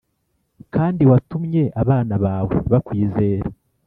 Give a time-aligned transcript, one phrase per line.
[0.75, 3.47] kandi watumye abana bawe bakwizera,